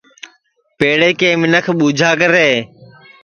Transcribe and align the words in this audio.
پیڑے 0.77 1.09
کے 1.19 1.29
منکھ 1.41 1.69
ٻوجھا 1.77 2.09
کرے 2.19 2.49